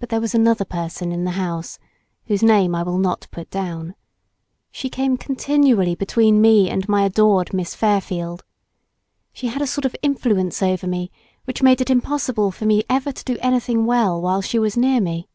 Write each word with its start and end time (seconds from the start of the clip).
But 0.00 0.08
there 0.08 0.20
was 0.20 0.34
another 0.34 0.64
person 0.64 1.12
in 1.12 1.22
the 1.22 1.30
house, 1.38 1.78
whose 2.26 2.42
name 2.42 2.74
I 2.74 2.82
will 2.82 2.98
not 2.98 3.28
put 3.30 3.48
down. 3.50 3.94
She 4.72 4.88
came 4.90 5.16
continually 5.16 5.94
between 5.94 6.40
me 6.40 6.68
and 6.68 6.88
my 6.88 7.04
adored 7.04 7.54
Miss 7.54 7.72
Fairfield. 7.72 8.44
She 9.32 9.46
had 9.46 9.62
a 9.62 9.66
sort 9.68 9.84
of 9.84 9.94
influence 10.02 10.60
over 10.60 10.88
me 10.88 11.12
which 11.44 11.62
made 11.62 11.80
it 11.80 11.88
impossible 11.88 12.50
for 12.50 12.66
me 12.66 12.82
ever 12.90 13.12
to 13.12 13.22
do 13.24 13.36
anything 13.40 13.84
well 13.86 14.20
while 14.20 14.42
she 14.42 14.58
was 14.58 14.76
near 14.76 15.00
me. 15.00 15.28